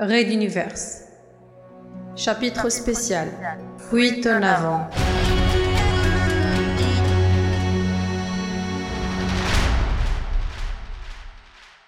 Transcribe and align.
Raid 0.00 0.30
Universe. 0.30 1.02
Chapitre 2.14 2.68
spécial. 2.68 3.26
Fuite 3.90 4.28
en 4.28 4.42
avant. 4.42 4.88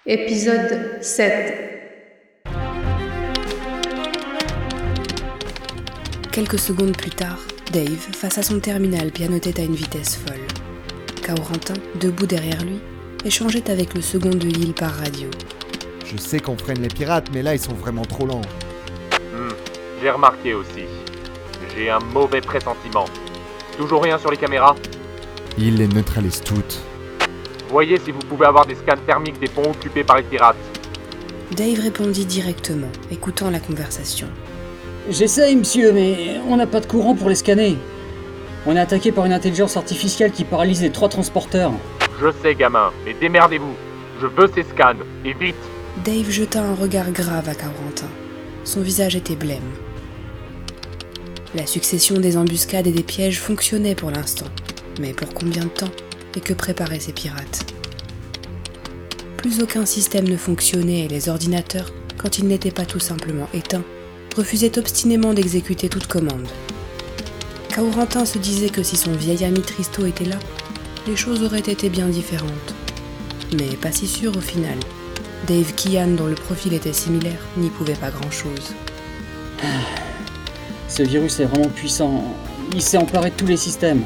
Épisode 0.05 1.01
7. 1.01 1.53
Quelques 6.33 6.59
secondes 6.59 6.97
plus 6.97 7.11
tard, 7.11 7.39
Dave, 7.71 7.95
face 7.95 8.37
à 8.37 8.43
son 8.43 8.59
terminal, 8.59 9.11
pianotait 9.11 9.57
à 9.57 9.63
une 9.63 9.75
vitesse 9.75 10.17
folle. 10.17 10.45
Kaurentin, 11.23 11.75
debout 12.01 12.27
derrière 12.27 12.61
lui, 12.65 12.81
échangeait 13.23 13.71
avec 13.71 13.93
le 13.93 14.01
second 14.01 14.31
de 14.31 14.47
l'île 14.47 14.73
par 14.73 14.91
radio. 14.95 15.29
Je 16.11 16.17
sais 16.17 16.41
qu'on 16.41 16.57
freine 16.57 16.81
les 16.81 16.89
pirates, 16.89 17.27
mais 17.33 17.41
là 17.41 17.53
ils 17.53 17.59
sont 17.59 17.73
vraiment 17.73 18.03
trop 18.03 18.25
lents. 18.25 18.41
Hmm, 19.33 19.53
J'ai 20.01 20.09
remarqué 20.09 20.53
aussi. 20.53 20.83
J'ai 21.73 21.89
un 21.89 21.99
mauvais 21.99 22.41
pressentiment. 22.41 23.05
Toujours 23.77 24.03
rien 24.03 24.17
sur 24.17 24.29
les 24.29 24.35
caméras? 24.37 24.75
Ils 25.57 25.77
les 25.77 25.87
neutralisent 25.87 26.41
toutes. 26.43 26.79
Voyez 27.69 27.97
si 27.99 28.11
vous 28.11 28.19
pouvez 28.19 28.45
avoir 28.45 28.65
des 28.65 28.75
scans 28.75 28.97
thermiques 29.07 29.39
des 29.39 29.47
ponts 29.47 29.71
occupés 29.71 30.03
par 30.03 30.17
les 30.17 30.23
pirates. 30.23 30.57
Dave 31.55 31.79
répondit 31.79 32.25
directement, 32.25 32.91
écoutant 33.09 33.49
la 33.49 33.59
conversation. 33.59 34.27
J'essaye, 35.09 35.55
monsieur, 35.55 35.93
mais 35.93 36.41
on 36.49 36.57
n'a 36.57 36.67
pas 36.67 36.81
de 36.81 36.85
courant 36.87 37.15
pour 37.15 37.29
les 37.29 37.35
scanner. 37.35 37.77
On 38.65 38.75
est 38.75 38.79
attaqué 38.79 39.13
par 39.13 39.25
une 39.25 39.33
intelligence 39.33 39.77
artificielle 39.77 40.31
qui 40.31 40.43
paralyse 40.43 40.81
les 40.81 40.91
trois 40.91 41.09
transporteurs. 41.09 41.71
Je 42.21 42.31
sais, 42.43 42.53
gamin, 42.53 42.91
mais 43.05 43.13
démerdez-vous. 43.13 43.73
Je 44.21 44.27
veux 44.27 44.49
ces 44.53 44.63
scans, 44.63 44.93
et 45.25 45.33
vite 45.33 45.55
Dave 45.97 46.31
jeta 46.31 46.63
un 46.63 46.73
regard 46.73 47.11
grave 47.11 47.47
à 47.49 47.53
Kaurentin. 47.53 48.09
Son 48.63 48.81
visage 48.81 49.15
était 49.15 49.35
blême. 49.35 49.59
La 51.53 51.67
succession 51.67 52.17
des 52.17 52.37
embuscades 52.37 52.87
et 52.87 52.91
des 52.91 53.03
pièges 53.03 53.39
fonctionnait 53.39 53.93
pour 53.93 54.09
l'instant. 54.09 54.47
Mais 54.99 55.13
pour 55.13 55.31
combien 55.33 55.65
de 55.65 55.69
temps 55.69 55.91
Et 56.35 56.39
que 56.39 56.53
préparaient 56.53 57.01
ces 57.01 57.11
pirates? 57.11 57.65
Plus 59.37 59.61
aucun 59.61 59.85
système 59.85 60.27
ne 60.27 60.37
fonctionnait 60.37 61.01
et 61.01 61.07
les 61.07 61.29
ordinateurs, 61.29 61.93
quand 62.17 62.39
ils 62.39 62.47
n'étaient 62.47 62.71
pas 62.71 62.85
tout 62.85 63.01
simplement 63.01 63.49
éteints, 63.53 63.83
refusaient 64.35 64.79
obstinément 64.79 65.33
d'exécuter 65.33 65.89
toute 65.89 66.07
commande. 66.07 66.47
Kaurentin 67.75 68.25
se 68.25 68.37
disait 68.37 68.69
que 68.69 68.81
si 68.81 68.95
son 68.95 69.11
vieil 69.11 69.43
ami 69.43 69.61
Tristo 69.61 70.05
était 70.05 70.25
là, 70.25 70.39
les 71.05 71.17
choses 71.17 71.43
auraient 71.43 71.59
été 71.59 71.89
bien 71.89 72.07
différentes. 72.07 72.73
Mais 73.53 73.75
pas 73.75 73.91
si 73.91 74.07
sûr 74.07 74.35
au 74.35 74.41
final. 74.41 74.79
Dave 75.47 75.73
Kian, 75.75 76.07
dont 76.15 76.27
le 76.27 76.35
profil 76.35 76.73
était 76.73 76.93
similaire, 76.93 77.39
n'y 77.57 77.69
pouvait 77.69 77.95
pas 77.95 78.09
grand-chose. 78.11 78.73
Ce 80.87 81.03
virus 81.03 81.39
est 81.39 81.45
vraiment 81.45 81.69
puissant. 81.69 82.23
Il 82.73 82.81
s'est 82.81 82.97
emparé 82.97 83.29
de 83.31 83.35
tous 83.35 83.45
les 83.47 83.57
systèmes. 83.57 84.03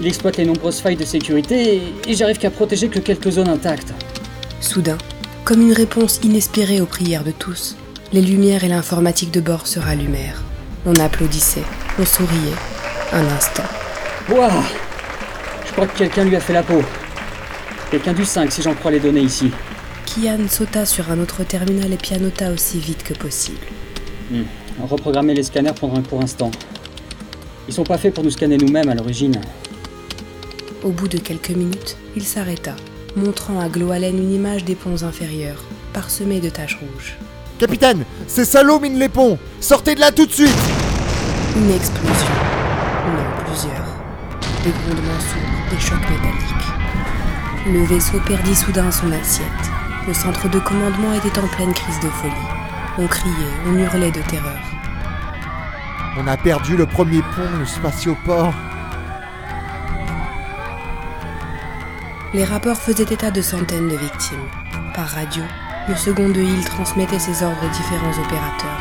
Il 0.00 0.06
exploite 0.06 0.36
les 0.36 0.44
nombreuses 0.44 0.80
failles 0.80 0.96
de 0.96 1.04
sécurité 1.04 1.76
et- 1.76 2.10
et 2.10 2.14
j'arrive 2.14 2.38
qu'à 2.38 2.50
protéger 2.50 2.88
que 2.88 2.98
quelques 2.98 3.30
zones 3.30 3.48
intactes. 3.48 3.92
Soudain, 4.60 4.98
comme 5.44 5.60
une 5.62 5.72
réponse 5.72 6.18
inespérée 6.22 6.80
aux 6.80 6.86
prières 6.86 7.24
de 7.24 7.30
tous, 7.30 7.76
les 8.12 8.22
lumières 8.22 8.64
et 8.64 8.68
l'informatique 8.68 9.30
de 9.30 9.40
bord 9.40 9.66
se 9.66 9.78
rallumèrent. 9.78 10.42
On 10.86 10.96
applaudissait, 10.96 11.62
on 11.98 12.04
souriait. 12.04 12.56
Un 13.12 13.26
instant. 13.36 13.62
Ouah 14.30 14.62
Je 15.66 15.72
crois 15.72 15.86
que 15.86 15.98
quelqu'un 15.98 16.24
lui 16.24 16.36
a 16.36 16.40
fait 16.40 16.52
la 16.54 16.62
peau. 16.62 16.82
Quelqu'un 17.90 18.12
du 18.14 18.24
5 18.24 18.50
si 18.50 18.62
j'en 18.62 18.74
crois 18.74 18.90
les 18.90 19.00
données 19.00 19.20
ici. 19.20 19.50
Kian 20.14 20.46
sauta 20.46 20.84
sur 20.84 21.10
un 21.10 21.18
autre 21.20 21.42
terminal 21.42 21.90
et 21.90 21.96
pianota 21.96 22.50
aussi 22.52 22.78
vite 22.78 23.02
que 23.02 23.14
possible. 23.14 23.64
Reprogrammer 24.82 25.32
les 25.32 25.42
scanners 25.42 25.72
pendant 25.78 25.96
un 25.96 26.02
court 26.02 26.20
instant. 26.20 26.50
Ils 27.66 27.72
sont 27.72 27.84
pas 27.84 27.96
faits 27.96 28.12
pour 28.12 28.22
nous 28.22 28.30
scanner 28.30 28.58
nous-mêmes 28.58 28.90
à 28.90 28.94
l'origine. 28.94 29.40
Au 30.82 30.90
bout 30.90 31.08
de 31.08 31.16
quelques 31.16 31.50
minutes, 31.50 31.96
il 32.14 32.24
s'arrêta, 32.24 32.76
montrant 33.16 33.58
à 33.58 33.70
Gloalen 33.70 34.18
une 34.18 34.34
image 34.34 34.66
des 34.66 34.74
ponts 34.74 35.02
inférieurs, 35.02 35.64
parsemés 35.94 36.40
de 36.40 36.50
taches 36.50 36.78
rouges. 36.78 37.16
Capitaine, 37.58 38.04
ces 38.26 38.44
salauds 38.44 38.80
minent 38.80 38.98
les 38.98 39.08
ponts 39.08 39.38
Sortez 39.60 39.94
de 39.94 40.00
là 40.00 40.10
tout 40.10 40.26
de 40.26 40.32
suite 40.32 40.50
Une 41.56 41.70
explosion. 41.70 42.34
Non, 43.06 43.44
plusieurs. 43.46 43.96
Des 44.62 44.72
grondements 44.72 45.20
sourds, 45.20 45.70
des 45.70 45.80
chocs 45.80 46.10
métalliques. 46.10 46.68
Le 47.66 47.84
vaisseau 47.86 48.20
perdit 48.26 48.54
soudain 48.54 48.90
son 48.90 49.10
assiette. 49.12 49.71
Le 50.08 50.14
centre 50.14 50.48
de 50.48 50.58
commandement 50.58 51.12
était 51.14 51.38
en 51.38 51.46
pleine 51.46 51.72
crise 51.72 52.00
de 52.00 52.08
folie. 52.08 52.32
On 52.98 53.06
criait, 53.06 53.32
on 53.66 53.78
hurlait 53.78 54.10
de 54.10 54.20
terreur. 54.22 54.58
On 56.18 56.26
a 56.26 56.36
perdu 56.36 56.76
le 56.76 56.86
premier 56.86 57.22
pont, 57.22 57.48
le 57.56 57.64
spatioport. 57.64 58.52
Les 62.34 62.44
rapports 62.44 62.78
faisaient 62.78 63.14
état 63.14 63.30
de 63.30 63.40
centaines 63.40 63.88
de 63.88 63.96
victimes. 63.96 64.48
Par 64.92 65.06
radio, 65.06 65.44
le 65.88 65.94
second 65.94 66.30
de 66.30 66.40
Hill 66.40 66.64
transmettait 66.64 67.20
ses 67.20 67.44
ordres 67.44 67.64
aux 67.64 67.76
différents 67.76 68.24
opérateurs. 68.24 68.80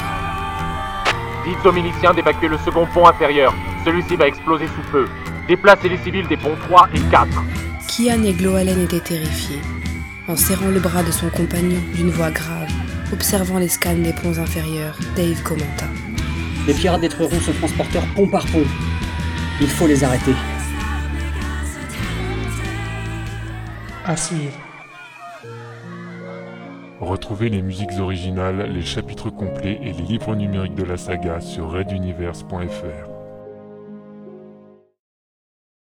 Dites 1.45 1.65
aux 1.65 1.71
miliciens 1.71 2.15
d'évacuer 2.15 2.47
le 2.47 2.57
second 2.57 2.87
pont 2.87 3.07
inférieur. 3.07 3.53
Celui-ci 3.85 4.15
va 4.15 4.27
exploser 4.27 4.65
sous 4.67 4.91
peu. 4.91 5.05
Déplacez 5.47 5.89
les 5.89 5.97
civils 5.99 6.27
des 6.27 6.37
ponts 6.37 6.57
3 6.67 6.89
et 6.95 6.99
4. 7.11 7.27
Kian 7.87 8.23
et 8.23 8.33
Gloalen 8.33 8.81
étaient 8.81 8.99
terrifiés. 8.99 9.61
En 10.27 10.35
serrant 10.35 10.69
le 10.69 10.79
bras 10.79 11.03
de 11.03 11.11
son 11.11 11.29
compagnon 11.29 11.79
d'une 11.95 12.11
voix 12.11 12.29
grave, 12.29 12.69
observant 13.11 13.57
les 13.57 13.67
scans 13.67 13.95
des 13.95 14.13
ponts 14.13 14.37
inférieurs, 14.37 14.97
Dave 15.15 15.41
commenta. 15.41 15.85
Les 16.67 16.73
pirates 16.75 17.01
détruiront 17.01 17.39
ce 17.39 17.51
transporteur 17.51 18.03
pont 18.15 18.27
par 18.27 18.45
pont. 18.45 18.63
Il 19.59 19.67
faut 19.67 19.87
les 19.87 20.03
arrêter. 20.03 20.35
À 24.05 24.15
suivre. 24.15 24.57
Retrouvez 26.99 27.49
les 27.49 27.63
musiques 27.63 27.99
originales, 27.99 28.71
les 28.71 28.83
chapitres 28.83 29.31
complets 29.31 29.79
et 29.81 29.91
les 29.91 30.03
livres 30.03 30.35
numériques 30.35 30.75
de 30.75 30.83
la 30.83 30.97
saga 30.97 31.41
sur 31.41 31.71
raiduniverse.fr. 31.71 33.10